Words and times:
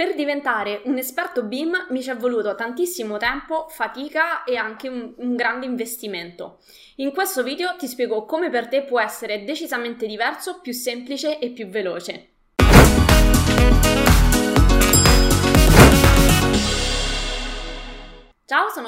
Per 0.00 0.14
diventare 0.14 0.80
un 0.84 0.96
esperto 0.96 1.42
BIM 1.42 1.88
mi 1.90 2.02
ci 2.02 2.08
è 2.08 2.16
voluto 2.16 2.54
tantissimo 2.54 3.18
tempo, 3.18 3.66
fatica 3.68 4.44
e 4.44 4.56
anche 4.56 4.88
un, 4.88 5.12
un, 5.18 5.36
grande 5.36 5.66
investimento. 5.66 6.60
In 6.96 7.12
questo 7.12 7.42
video 7.42 7.76
ti 7.76 7.86
spiego 7.86 8.24
come 8.24 8.48
per 8.48 8.68
te 8.68 8.84
può 8.84 8.98
essere 8.98 9.44
decisamente 9.44 10.06
diverso, 10.06 10.60
più 10.62 10.72
semplice 10.72 11.38
e 11.38 11.50
più 11.50 11.66
veloce. 11.66 12.29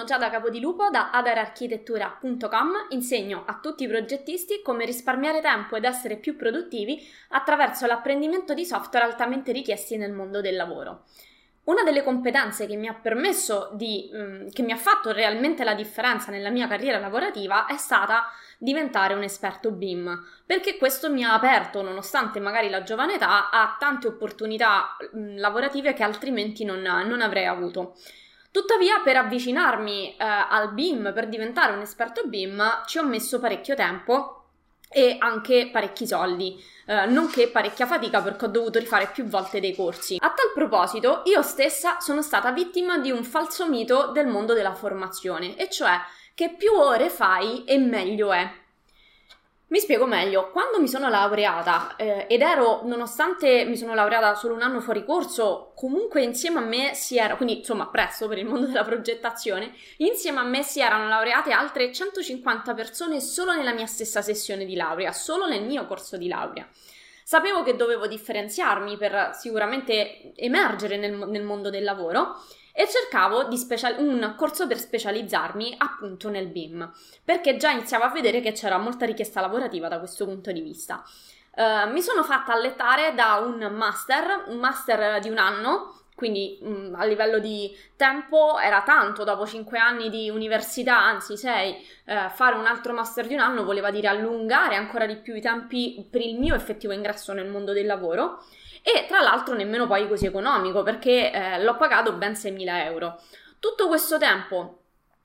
Sono 0.03 0.05
Giada 0.05 0.31
Capodilupo 0.31 0.91
da 0.91 1.11
adararchitettura.com. 1.11 2.87
Insegno 2.91 3.45
a 3.47 3.59
tutti 3.61 3.85
i 3.85 3.89
progettisti 3.89 4.61
come 4.63 4.85
risparmiare 4.85 5.41
tempo 5.41 5.77
ed 5.77 5.85
essere 5.85 6.17
più 6.17 6.37
produttivi 6.37 7.01
attraverso 7.31 7.87
l'apprendimento 7.87 8.53
di 8.55 8.65
software 8.65 9.07
altamente 9.07 9.53
richiesti 9.53 9.97
nel 9.97 10.13
mondo 10.13 10.41
del 10.41 10.57
lavoro. 10.57 11.05
Una 11.65 11.85
delle 11.85 12.03
competenze 12.03 12.67
che 12.67 12.75
mi 12.75 12.89
ha 12.89 12.95
permesso 12.95 13.71
di, 13.75 14.11
um, 14.13 14.51
che 14.51 14.63
mi 14.63 14.73
ha 14.73 14.77
fatto 14.77 15.13
realmente 15.13 15.63
la 15.63 15.75
differenza 15.75 16.33
nella 16.33 16.51
mia 16.51 16.67
carriera 16.67 16.99
lavorativa 16.99 17.67
è 17.67 17.77
stata 17.77 18.25
diventare 18.59 19.15
un 19.15 19.23
esperto 19.23 19.71
BIM, 19.71 20.21
perché 20.45 20.77
questo 20.77 21.13
mi 21.13 21.23
ha 21.23 21.35
aperto, 21.35 21.81
nonostante 21.81 22.41
magari 22.41 22.69
la 22.69 22.83
giovane 22.83 23.15
età, 23.15 23.51
a 23.51 23.77
tante 23.79 24.09
opportunità 24.09 24.97
um, 25.13 25.39
lavorative 25.39 25.93
che 25.93 26.03
altrimenti 26.03 26.65
non, 26.65 26.81
non 26.81 27.21
avrei 27.21 27.47
avuto. 27.47 27.95
Tuttavia, 28.53 29.01
per 29.03 29.17
avvicinarmi 29.17 30.11
eh, 30.11 30.15
al 30.19 30.75
BIM, 30.75 31.13
per 31.15 31.27
diventare 31.27 31.73
un 31.73 31.81
esperto 31.81 32.25
BIM, 32.27 32.83
ci 32.85 32.99
ho 32.99 33.03
messo 33.03 33.41
parecchio 33.41 33.75
tempo 33.75 34.45
e 34.91 35.17
anche 35.19 35.71
parecchi 35.73 36.07
soldi, 36.07 36.63
eh, 36.85 37.07
nonché 37.07 37.49
parecchia 37.49 37.87
fatica 37.87 38.21
perché 38.21 38.45
ho 38.45 38.49
dovuto 38.49 38.79
rifare 38.79 39.09
più 39.11 39.25
volte 39.25 39.59
dei 39.59 39.75
corsi. 39.75 40.19
A 40.21 40.29
tal 40.29 40.53
proposito, 40.53 41.23
io 41.25 41.41
stessa 41.41 41.99
sono 42.01 42.21
stata 42.21 42.53
vittima 42.53 42.99
di 42.99 43.11
un 43.11 43.25
falso 43.25 43.67
mito 43.71 44.09
del 44.13 44.27
mondo 44.27 44.53
della 44.53 44.75
formazione, 44.75 45.57
e 45.57 45.71
cioè 45.71 45.99
che 46.35 46.51
più 46.51 46.73
ore 46.75 47.09
fai 47.09 47.65
e 47.65 47.79
meglio 47.79 48.33
è. 48.33 48.61
Mi 49.73 49.79
spiego 49.79 50.05
meglio, 50.05 50.51
quando 50.51 50.79
mi 50.79 50.87
sono 50.87 51.09
laureata 51.09 51.97
eh, 51.97 52.27
ed 52.29 52.43
ero, 52.43 52.83
nonostante 52.85 53.65
mi 53.65 53.79
sono 53.79 53.95
laureata 53.95 54.35
solo 54.35 54.53
un 54.53 54.61
anno 54.61 54.83
fuori 54.83 55.03
corso, 55.03 55.73
comunque 55.75 56.23
insieme 56.23 56.59
a 56.59 56.63
me 56.63 56.93
si 56.93 57.17
era, 57.17 57.37
quindi 57.37 57.57
insomma 57.57 57.89
presto 57.89 58.29
per 58.29 58.37
il 58.37 58.45
mondo 58.45 58.67
della 58.67 58.85
progettazione, 58.85 59.73
insieme 59.97 60.41
a 60.41 60.43
me 60.43 60.63
si 60.63 60.81
erano 60.81 61.09
laureate 61.09 61.53
altre 61.53 61.91
150 61.91 62.75
persone 62.75 63.19
solo 63.23 63.55
nella 63.55 63.73
mia 63.73 63.87
stessa 63.87 64.21
sessione 64.21 64.67
di 64.67 64.75
laurea, 64.75 65.11
solo 65.11 65.47
nel 65.47 65.63
mio 65.63 65.87
corso 65.87 66.19
di 66.19 66.29
laurea. 66.29 66.69
Sapevo 67.25 67.63
che 67.63 67.75
dovevo 67.75 68.07
differenziarmi 68.07 68.99
per 68.99 69.31
sicuramente 69.33 70.35
emergere 70.37 70.99
nel, 70.99 71.13
nel 71.13 71.45
mondo 71.45 71.71
del 71.71 71.85
lavoro 71.85 72.43
e 72.73 72.89
cercavo 72.89 73.55
special- 73.57 73.97
un 73.99 74.35
corso 74.37 74.67
per 74.67 74.79
specializzarmi 74.79 75.75
appunto 75.77 76.29
nel 76.29 76.49
BIM, 76.49 76.91
perché 77.25 77.57
già 77.57 77.71
iniziavo 77.71 78.05
a 78.05 78.11
vedere 78.11 78.41
che 78.41 78.53
c'era 78.53 78.79
molta 78.79 79.07
richiesta 79.07 79.41
lavorativa 79.41 79.89
da 79.89 79.99
questo 79.99 80.25
punto 80.25 80.51
di 80.53 80.61
vista. 80.61 81.05
Uh, 81.55 81.91
mi 81.93 82.01
sono 82.01 82.23
fatta 82.25 82.55
allettare 82.55 83.15
da 83.15 83.35
un 83.35 83.75
master, 83.75 84.45
un 84.49 84.59
master 84.59 85.21
di 85.21 85.29
un 85.29 85.37
anno, 85.37 86.02
quindi 86.15 86.59
mh, 86.61 86.69
mm, 86.69 86.95
a 86.95 87.05
livello 87.05 87.39
di 87.39 87.77
tempo 87.97 88.59
era 88.59 88.83
tanto, 88.83 89.25
dopo 89.25 89.47
5 89.47 89.79
anni 89.79 90.11
di 90.11 90.31
università, 90.31 90.99
anzi 90.99 91.37
6, 91.37 91.87
eh, 92.05 92.29
fare 92.31 92.57
un 92.57 92.67
altro 92.67 92.93
master 92.93 93.27
di 93.27 93.35
un 93.35 93.41
anno 93.41 93.65
voleva 93.65 93.91
dire 93.91 94.09
allungare 94.09 94.77
ancora 94.77 95.07
di 95.07 95.17
più 95.17 95.35
i 95.35 95.41
tempi 95.41 96.07
per 96.11 96.21
il 96.21 96.39
mio 96.39 96.55
effettivo 96.55 96.93
ingresso 96.93 97.33
nel 97.33 97.49
mondo 97.49 97.73
del 97.73 97.87
lavoro 97.87 98.45
e 98.83 99.07
tra 99.07 99.21
l'altro 99.21 99.55
nemmeno 99.55 99.87
poi 99.87 100.09
così 100.09 100.27
economico 100.27 100.83
perché 100.83 101.33
eh, 101.33 101.63
l'ho 101.63 101.77
pagato 101.77 102.13
ben 102.13 102.33
6.000 102.33 102.85
euro. 102.85 103.21
Tutto 103.59 103.87
questo 103.87 104.19
tempo 104.19 104.81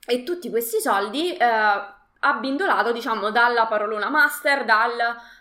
e 0.06 0.22
tutti 0.22 0.48
questi 0.48 0.80
soldi 0.80 1.36
eh, 1.36 1.96
abbindolato 2.20 2.92
diciamo 2.92 3.30
dalla 3.30 3.66
parolona 3.66 4.08
master, 4.08 4.64
dal, 4.64 4.92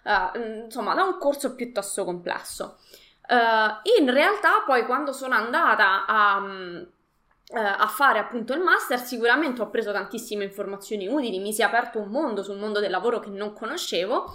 eh, 0.03 0.63
insomma 0.65 0.93
da 0.93 1.03
un 1.03 1.17
corso 1.17 1.55
piuttosto 1.55 2.03
complesso. 2.03 2.79
Uh, 3.27 3.99
in 3.99 4.09
realtà 4.09 4.63
poi 4.65 4.85
quando 4.85 5.11
sono 5.11 5.35
andata 5.35 6.05
a, 6.05 6.37
uh, 6.37 6.87
a, 7.57 7.87
fare 7.87 8.19
appunto 8.19 8.53
il 8.53 8.61
master 8.61 8.99
sicuramente 8.99 9.61
ho 9.61 9.69
preso 9.69 9.91
tantissime 9.91 10.45
informazioni 10.45 11.07
utili, 11.07 11.39
mi 11.39 11.51
si 11.51 11.61
è 11.61 11.65
aperto 11.65 11.99
un 11.99 12.07
mondo 12.07 12.41
sul 12.41 12.57
mondo 12.57 12.79
del 12.79 12.89
lavoro 12.89 13.19
che 13.19 13.29
non 13.29 13.51
conoscevo, 13.51 14.33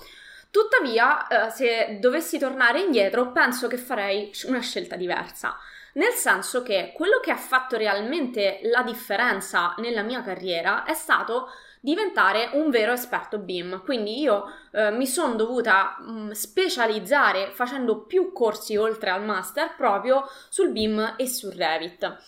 Tuttavia, 0.53 1.27
eh, 1.29 1.51
se 1.51 1.97
dovessi 1.99 2.39
tornare 2.39 2.81
indietro, 2.81 3.33
penso 3.33 3.69
che 3.69 3.79
farei 3.79 4.31
una 4.45 4.61
scelta 4.61 4.97
diversa. 4.97 5.57
Nel 5.95 6.13
senso 6.13 6.63
che 6.63 6.93
quello 6.95 7.21
che 7.21 7.31
ha 7.31 7.37
fatto 7.37 7.79
realmente 7.79 8.61
la 8.65 8.83
differenza 8.83 9.75
nella 9.79 10.03
mia 10.03 10.21
carriera 10.21 10.85
è 10.85 10.93
stato 10.93 11.49
diventare 11.85 12.51
un 12.53 12.71
vero 12.71 12.93
esperto 12.93 13.39
BIM. 13.39 13.83
Quindi 13.83 14.21
io 14.21 14.45
eh, 14.71 14.93
mi 14.93 15.07
sono 15.07 15.35
dovuta 15.35 15.97
mh, 15.99 16.13
mm, 16.13 16.31
specializzare 16.31 17.51
facendo 17.51 18.05
più 18.05 18.33
corsi 18.33 18.77
oltre 18.77 19.11
al 19.11 19.25
master 19.25 19.75
proprio 19.75 20.25
sul 20.49 20.71
BIM 20.71 21.15
e 21.17 21.27
sul 21.27 21.51
Revit. 21.51 22.19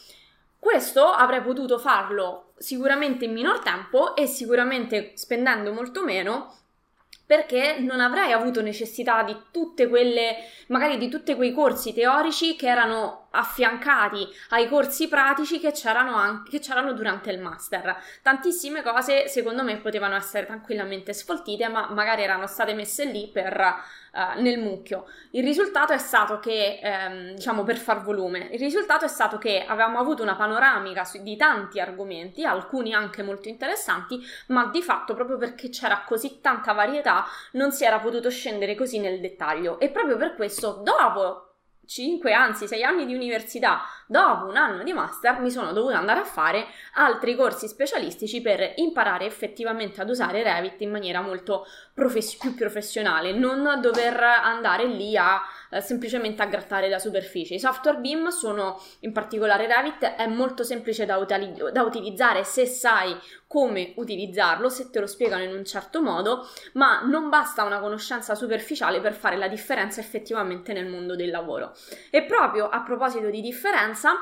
Questo 0.59 1.05
avrei 1.05 1.41
potuto 1.41 1.79
farlo 1.79 2.53
sicuramente 2.57 3.27
in 3.27 3.33
minor 3.33 3.61
tempo 3.61 4.17
e 4.17 4.27
sicuramente 4.27 5.13
spendendo 5.15 5.73
molto 5.73 6.03
meno 6.03 6.53
perché 7.27 7.77
non 7.79 8.01
avrei 8.01 8.33
avuto 8.33 8.61
necessità 8.61 9.23
di 9.23 9.35
tutte 9.51 9.89
quelle, 9.89 10.37
magari 10.69 10.99
di 10.99 11.09
tutti 11.09 11.35
quei 11.35 11.53
corsi 11.53 11.95
teorici 11.95 12.55
che 12.57 12.69
erano 12.69 13.29
affiancati 13.31 14.27
ai 14.51 14.69
corsi 14.69 15.09
pratici 15.09 15.59
che 15.59 15.73
c'erano, 15.73 16.17
anche, 16.17 16.51
che 16.51 16.59
c'erano 16.61 16.93
durante 16.93 17.31
il 17.31 17.41
master. 17.41 17.97
Tantissime 18.23 18.83
cose 18.83 19.29
secondo 19.29 19.63
me 19.63 19.79
potevano 19.79 20.15
essere 20.17 20.47
tranquillamente 20.47 21.13
sfoltite, 21.13 21.69
ma 21.69 21.89
magari 21.91 22.23
erano 22.23 22.47
state 22.47 22.75
messe 22.75 23.07
lì 23.07 23.31
per, 23.33 23.75
uh, 24.15 24.41
nel 24.41 24.59
mucchio. 24.59 25.07
Il 25.31 25.43
risultato 25.43 25.93
è 25.93 25.99
stato 25.99 26.39
che, 26.39 26.79
ehm, 26.83 27.35
diciamo 27.35 27.65
per 27.65 27.77
far 27.77 28.03
volume, 28.03 28.49
il 28.53 28.59
risultato 28.59 29.05
è 29.05 29.09
stato 29.09 29.39
che 29.39 29.65
avevamo 29.67 29.99
avuto 29.99 30.23
una 30.23 30.37
panoramica 30.37 31.05
su, 31.05 31.23
di 31.23 31.37
tanti 31.37 31.81
argomenti, 31.81 32.45
alcuni 32.45 32.95
anche 32.95 33.23
molto 33.23 33.49
interessanti, 33.49 34.21
ma 34.49 34.67
di 34.67 34.83
fatto 34.83 35.15
proprio 35.15 35.37
perché 35.37 35.69
c'era 35.69 36.05
così 36.07 36.41
tanta 36.41 36.73
varietà 36.73 37.27
non 37.53 37.73
si 37.73 37.85
era 37.85 37.99
potuto 37.99 38.31
scendere 38.31 38.75
così 38.75 38.99
nel 38.99 39.21
dettaglio 39.21 39.79
e 39.81 39.91
proprio 39.91 40.17
per 40.17 40.35
questo 40.35 40.81
dopo 40.83 41.54
5, 41.87 42.33
anzi 42.33 42.67
6 42.67 42.83
anni 42.83 43.07
di 43.07 43.15
università, 43.15 43.83
dopo 44.07 44.47
un 44.47 44.57
anno 44.57 44.83
di 44.83 44.93
master, 44.93 45.41
mi 45.41 45.51
sono 45.51 45.73
dovuta 45.73 45.99
andare 45.99 46.21
a 46.21 46.25
fare 46.25 46.67
altri 46.95 47.35
corsi 47.37 47.69
specialistici 47.69 48.41
per 48.41 48.75
imparare 48.77 49.27
effettivamente 49.27 50.01
ad 50.01 50.09
usare 50.09 50.43
Revit 50.43 50.81
in 50.81 50.91
maniera 50.91 51.21
molto 51.21 51.67
profes- 51.93 52.37
più 52.37 52.55
professionale, 52.55 53.33
non 53.33 53.81
dover 53.81 54.23
andare 54.23 54.87
lì 54.87 55.17
a 55.17 55.41
eh, 55.75 55.81
semplicemente 55.81 56.41
a 56.41 56.47
grattare 56.47 56.89
la 56.89 57.01
superficie. 57.01 57.55
I 57.55 57.59
software 57.59 57.99
BIM 57.99 58.29
sono, 58.29 58.81
in 59.01 59.13
particolare 59.13 59.67
Revit, 59.67 60.05
è 60.05 60.27
molto 60.27 60.63
semplice 60.63 61.05
da, 61.05 61.17
utili- 61.17 61.73
da 61.73 61.83
utilizzare 61.83 62.45
se 62.45 62.65
sai 62.65 63.17
come 63.49 63.93
utilizzarlo, 63.97 64.69
se 64.69 64.91
te 64.91 65.01
lo 65.01 65.07
spiegano 65.07 65.43
in 65.43 65.53
un 65.53 65.65
certo 65.65 66.01
modo, 66.01 66.49
ma 66.75 67.03
non 67.03 67.29
basta 67.29 67.65
una 67.65 67.81
conoscenza 67.81 68.37
superficiale 68.37 69.01
per 69.01 69.15
fare 69.15 69.37
la 69.37 69.49
differenza 69.49 70.01
effettivamente 70.01 70.73
nel 70.73 70.87
mondo 70.87 71.17
del 71.17 71.31
lavoro. 71.31 71.75
E 72.11 72.23
proprio 72.23 72.69
a 72.69 72.83
proposito 72.83 73.29
di 73.29 73.41
differenza, 73.41 74.13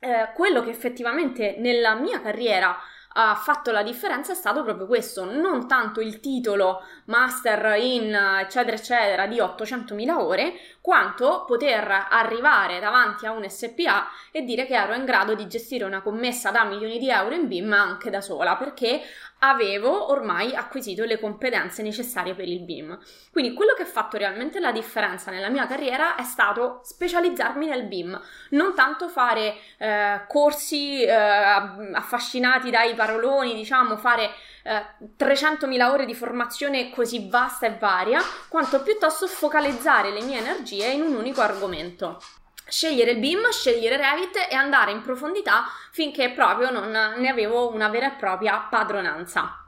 eh, 0.00 0.32
quello 0.34 0.62
che 0.62 0.70
effettivamente 0.70 1.56
nella 1.58 1.94
mia 1.94 2.20
carriera 2.20 2.76
ha 3.18 3.34
fatto 3.34 3.70
la 3.70 3.82
differenza 3.82 4.32
è 4.32 4.34
stato 4.34 4.62
proprio 4.62 4.86
questo, 4.86 5.24
non 5.24 5.66
tanto 5.66 6.00
il 6.00 6.20
titolo 6.20 6.82
master 7.06 7.76
in 7.80 8.14
eccetera 8.14 8.76
eccetera 8.76 9.26
di 9.26 9.38
800.000 9.38 10.10
ore, 10.10 10.52
quanto 10.82 11.44
poter 11.46 12.06
arrivare 12.10 12.78
davanti 12.78 13.24
a 13.24 13.32
un 13.32 13.48
SPA 13.48 14.08
e 14.30 14.42
dire 14.42 14.66
che 14.66 14.74
ero 14.74 14.94
in 14.94 15.06
grado 15.06 15.34
di 15.34 15.48
gestire 15.48 15.84
una 15.84 16.02
commessa 16.02 16.50
da 16.50 16.64
milioni 16.64 16.98
di 16.98 17.10
euro 17.10 17.34
in 17.34 17.48
BIM 17.48 17.72
anche 17.72 18.10
da 18.10 18.20
sola, 18.20 18.54
perché 18.56 19.02
avevo 19.40 20.10
ormai 20.10 20.54
acquisito 20.54 21.04
le 21.04 21.18
competenze 21.18 21.82
necessarie 21.82 22.34
per 22.34 22.48
il 22.48 22.60
BIM. 22.60 22.98
Quindi 23.30 23.52
quello 23.52 23.74
che 23.74 23.82
ha 23.82 23.86
fatto 23.86 24.16
realmente 24.16 24.60
la 24.60 24.72
differenza 24.72 25.30
nella 25.30 25.48
mia 25.48 25.66
carriera 25.66 26.16
è 26.16 26.22
stato 26.22 26.80
specializzarmi 26.84 27.66
nel 27.66 27.84
BIM, 27.84 28.18
non 28.50 28.74
tanto 28.74 29.08
fare 29.08 29.56
eh, 29.78 30.22
corsi 30.28 31.02
eh, 31.02 31.12
affascinati 31.12 32.70
dai 32.70 32.94
paroloni, 33.06 33.54
diciamo, 33.54 33.96
fare 33.96 34.30
eh, 34.64 34.84
300.000 35.16 35.90
ore 35.90 36.04
di 36.04 36.14
formazione 36.14 36.90
così 36.90 37.28
vasta 37.28 37.66
e 37.66 37.76
varia, 37.78 38.20
quanto 38.48 38.82
piuttosto 38.82 39.26
focalizzare 39.26 40.10
le 40.10 40.22
mie 40.22 40.38
energie 40.38 40.86
in 40.88 41.02
un 41.02 41.14
unico 41.14 41.40
argomento 41.40 42.20
scegliere 42.68 43.16
BIM, 43.16 43.48
scegliere 43.50 43.96
Revit 43.96 44.48
e 44.50 44.56
andare 44.56 44.90
in 44.90 45.00
profondità 45.00 45.66
finché 45.92 46.32
proprio 46.32 46.70
non 46.70 46.90
ne 46.90 47.28
avevo 47.28 47.72
una 47.72 47.88
vera 47.88 48.08
e 48.08 48.16
propria 48.16 48.58
padronanza. 48.58 49.64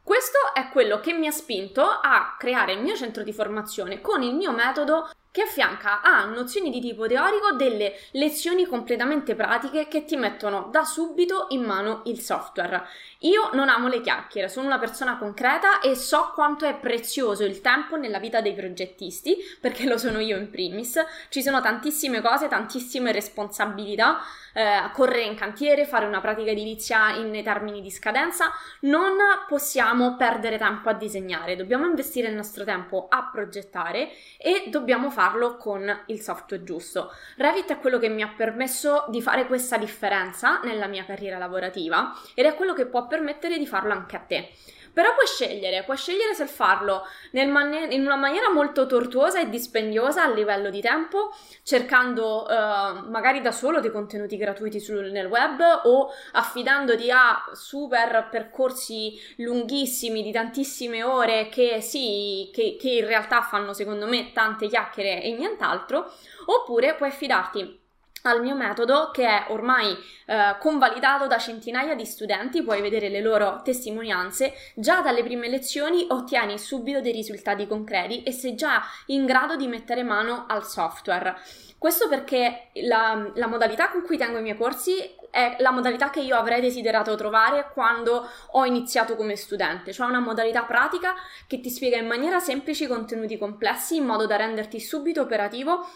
Questo 0.00 0.38
è 0.54 0.68
quello 0.68 1.00
che 1.00 1.12
mi 1.12 1.26
ha 1.26 1.32
spinto 1.32 1.82
a 1.82 2.36
creare 2.38 2.74
il 2.74 2.82
mio 2.82 2.94
centro 2.94 3.24
di 3.24 3.32
formazione 3.32 4.00
con 4.00 4.22
il 4.22 4.34
mio 4.34 4.52
metodo 4.52 5.10
che 5.36 5.42
affianca 5.42 6.00
a 6.00 6.24
nozioni 6.24 6.70
di 6.70 6.80
tipo 6.80 7.06
teorico 7.06 7.52
delle 7.52 7.94
lezioni 8.12 8.64
completamente 8.64 9.34
pratiche 9.34 9.86
che 9.86 10.06
ti 10.06 10.16
mettono 10.16 10.68
da 10.70 10.82
subito 10.82 11.48
in 11.50 11.62
mano 11.62 12.00
il 12.06 12.20
software. 12.20 12.84
Io 13.18 13.50
non 13.52 13.68
amo 13.68 13.88
le 13.88 14.00
chiacchiere, 14.00 14.48
sono 14.48 14.64
una 14.64 14.78
persona 14.78 15.18
concreta 15.18 15.80
e 15.80 15.94
so 15.94 16.30
quanto 16.32 16.64
è 16.64 16.74
prezioso 16.74 17.44
il 17.44 17.60
tempo 17.60 17.96
nella 17.96 18.18
vita 18.18 18.40
dei 18.40 18.54
progettisti, 18.54 19.36
perché 19.60 19.84
lo 19.84 19.98
sono 19.98 20.20
io 20.20 20.38
in 20.38 20.48
primis. 20.48 20.98
Ci 21.28 21.42
sono 21.42 21.60
tantissime 21.60 22.22
cose, 22.22 22.48
tantissime 22.48 23.12
responsabilità 23.12 24.20
eh, 24.56 24.90
correre 24.94 25.24
in 25.24 25.34
cantiere, 25.34 25.84
fare 25.84 26.06
una 26.06 26.22
pratica 26.22 26.50
edilizia 26.50 27.10
in 27.10 27.42
termini 27.44 27.82
di 27.82 27.90
scadenza, 27.90 28.50
non 28.80 29.12
possiamo 29.46 30.16
perdere 30.16 30.56
tempo 30.56 30.88
a 30.88 30.94
disegnare, 30.94 31.56
dobbiamo 31.56 31.84
investire 31.84 32.28
il 32.28 32.34
nostro 32.34 32.64
tempo 32.64 33.06
a 33.10 33.28
progettare 33.30 34.08
e 34.38 34.64
dobbiamo 34.70 35.10
farlo 35.26 35.56
con 35.56 36.02
il 36.06 36.20
software 36.20 36.62
giusto. 36.62 37.12
Revit 37.36 37.72
è 37.72 37.78
quello 37.78 37.98
che 37.98 38.08
mi 38.08 38.22
ha 38.22 38.32
permesso 38.36 39.06
di 39.08 39.20
fare 39.20 39.46
questa 39.46 39.76
differenza 39.76 40.60
nella 40.60 40.86
mia 40.86 41.04
carriera 41.04 41.36
lavorativa 41.36 42.12
ed 42.34 42.46
è 42.46 42.54
quello 42.54 42.72
che 42.74 42.86
può 42.86 43.06
permettere 43.08 43.58
di 43.58 43.66
farlo 43.66 43.92
anche 43.92 44.16
a 44.16 44.20
te. 44.20 44.50
Però 44.96 45.12
puoi 45.12 45.26
scegliere, 45.26 45.82
puoi 45.82 45.98
scegliere 45.98 46.32
se 46.32 46.46
farlo 46.46 47.02
man- 47.48 47.92
in 47.92 48.00
una 48.00 48.16
maniera 48.16 48.50
molto 48.50 48.86
tortuosa 48.86 49.38
e 49.38 49.50
dispendiosa 49.50 50.22
a 50.22 50.30
livello 50.30 50.70
di 50.70 50.80
tempo, 50.80 51.34
cercando 51.62 52.46
uh, 52.48 53.10
magari 53.10 53.42
da 53.42 53.52
solo 53.52 53.80
dei 53.80 53.90
contenuti 53.90 54.38
gratuiti 54.38 54.80
sul, 54.80 55.10
nel 55.10 55.26
web 55.26 55.60
o 55.84 56.08
affidandoti 56.32 57.10
a 57.10 57.44
super 57.52 58.28
percorsi 58.30 59.20
lunghissimi 59.36 60.22
di 60.22 60.32
tantissime 60.32 61.02
ore 61.02 61.50
che 61.50 61.82
sì, 61.82 62.48
che, 62.50 62.78
che 62.80 62.88
in 62.92 63.06
realtà 63.06 63.42
fanno 63.42 63.74
secondo 63.74 64.06
me 64.06 64.32
tante 64.32 64.66
chiacchiere 64.66 65.22
e 65.22 65.32
nient'altro, 65.32 66.10
oppure 66.46 66.94
puoi 66.94 67.10
affidarti 67.10 67.84
al 68.22 68.42
mio 68.42 68.54
metodo 68.54 69.10
che 69.12 69.26
è 69.26 69.46
ormai 69.48 69.96
eh, 70.26 70.56
convalidato 70.58 71.26
da 71.26 71.38
centinaia 71.38 71.94
di 71.94 72.04
studenti, 72.04 72.62
puoi 72.62 72.80
vedere 72.80 73.08
le 73.08 73.20
loro 73.20 73.60
testimonianze, 73.62 74.52
già 74.74 75.00
dalle 75.00 75.22
prime 75.22 75.48
lezioni 75.48 76.06
ottieni 76.08 76.58
subito 76.58 77.00
dei 77.00 77.12
risultati 77.12 77.66
concreti 77.66 78.22
e 78.22 78.32
sei 78.32 78.54
già 78.54 78.82
in 79.06 79.24
grado 79.26 79.56
di 79.56 79.68
mettere 79.68 80.02
mano 80.02 80.46
al 80.48 80.66
software. 80.66 81.36
Questo 81.78 82.08
perché 82.08 82.70
la, 82.84 83.30
la, 83.34 83.46
modalità 83.46 83.90
con 83.90 84.02
cui 84.02 84.16
tengo 84.16 84.38
i 84.38 84.42
miei 84.42 84.56
corsi 84.56 85.14
è 85.30 85.56
la 85.58 85.70
modalità 85.70 86.08
che 86.08 86.20
io 86.20 86.34
avrei 86.34 86.62
desiderato 86.62 87.14
trovare 87.16 87.70
quando 87.72 88.26
ho 88.52 88.64
iniziato 88.64 89.14
come 89.14 89.36
studente, 89.36 89.92
cioè 89.92 90.08
una 90.08 90.18
modalità 90.18 90.62
pratica 90.62 91.14
che 91.46 91.60
ti 91.60 91.68
spiega 91.68 91.98
in 91.98 92.06
maniera 92.06 92.40
semplice 92.40 92.84
i 92.84 92.88
contenuti 92.88 93.36
complessi 93.36 93.96
in 93.96 94.06
modo 94.06 94.26
da 94.26 94.36
renderti 94.36 94.80
subito 94.80 95.20
operativo 95.20 95.86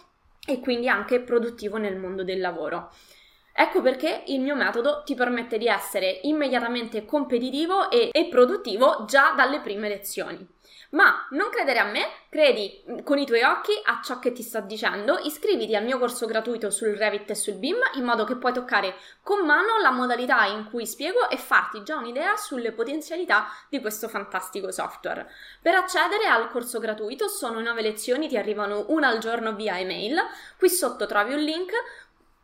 e 0.46 0.60
quindi 0.60 0.88
anche 0.88 1.20
produttivo 1.20 1.76
nel 1.78 1.96
mondo 1.96 2.24
del 2.24 2.40
lavoro. 2.40 2.90
Ecco 3.52 3.82
perché 3.82 4.22
il 4.26 4.40
mio 4.40 4.54
metodo 4.54 5.02
ti 5.04 5.14
permette 5.14 5.58
di 5.58 5.66
essere 5.66 6.20
immediatamente 6.22 7.04
competitivo 7.04 7.90
e, 7.90 8.10
e 8.12 8.28
produttivo 8.28 9.04
già 9.06 9.32
dalle 9.32 9.60
prime 9.60 9.88
lezioni. 9.88 10.58
Ma 10.90 11.24
non 11.30 11.50
credere 11.50 11.78
a 11.78 11.84
me, 11.84 12.04
credi 12.28 12.82
con 13.04 13.16
i 13.16 13.24
tuoi 13.24 13.42
occhi 13.42 13.70
a 13.84 14.00
ciò 14.02 14.18
che 14.18 14.32
ti 14.32 14.42
sto 14.42 14.60
dicendo, 14.60 15.18
iscriviti 15.18 15.76
al 15.76 15.84
mio 15.84 15.98
corso 16.00 16.26
gratuito 16.26 16.68
sul 16.70 16.96
Revit 16.96 17.30
e 17.30 17.36
sul 17.36 17.54
BIM 17.54 17.76
in 17.94 18.04
modo 18.04 18.24
che 18.24 18.36
puoi 18.36 18.52
toccare 18.52 18.96
con 19.22 19.46
mano 19.46 19.78
la 19.80 19.92
modalità 19.92 20.46
in 20.46 20.68
cui 20.68 20.86
spiego 20.86 21.30
e 21.30 21.36
farti 21.36 21.84
già 21.84 21.96
un'idea 21.96 22.36
sulle 22.36 22.72
potenzialità 22.72 23.46
di 23.68 23.80
questo 23.80 24.08
fantastico 24.08 24.72
software. 24.72 25.30
Per 25.62 25.74
accedere 25.74 26.26
al 26.26 26.50
corso 26.50 26.80
gratuito 26.80 27.28
sono 27.28 27.60
nove 27.60 27.82
lezioni, 27.82 28.26
ti 28.26 28.36
arrivano 28.36 28.86
una 28.88 29.08
al 29.08 29.18
giorno 29.18 29.54
via 29.54 29.78
email, 29.78 30.20
qui 30.58 30.68
sotto 30.68 31.06
trovi 31.06 31.34
un 31.34 31.40
link 31.40 31.72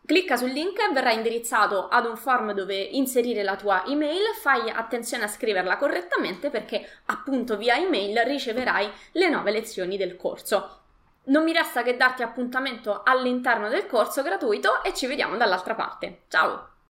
Clicca 0.06 0.36
sul 0.36 0.50
link, 0.50 0.92
verrà 0.92 1.10
indirizzato 1.10 1.88
ad 1.88 2.06
un 2.06 2.16
form 2.16 2.52
dove 2.52 2.76
inserire 2.76 3.42
la 3.42 3.56
tua 3.56 3.84
email, 3.86 4.22
fai 4.40 4.70
attenzione 4.70 5.24
a 5.24 5.28
scriverla 5.28 5.76
correttamente 5.76 6.48
perché 6.48 6.88
appunto 7.06 7.56
via 7.56 7.76
email 7.76 8.16
riceverai 8.20 8.88
le 9.12 9.28
nuove 9.28 9.50
lezioni 9.50 9.96
del 9.96 10.16
corso. 10.16 10.82
Non 11.24 11.42
mi 11.42 11.52
resta 11.52 11.82
che 11.82 11.96
darti 11.96 12.22
appuntamento 12.22 13.02
all'interno 13.02 13.68
del 13.68 13.86
corso 13.86 14.22
gratuito 14.22 14.84
e 14.84 14.94
ci 14.94 15.08
vediamo 15.08 15.36
dall'altra 15.36 15.74
parte. 15.74 16.20
Ciao! 16.28 16.75